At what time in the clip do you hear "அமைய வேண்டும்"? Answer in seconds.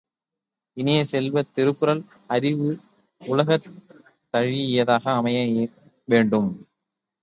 5.13-6.51